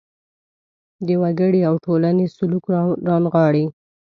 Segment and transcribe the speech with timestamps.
[1.07, 2.65] د وګړي او ټولنې سلوک
[3.07, 3.65] رانغاړي.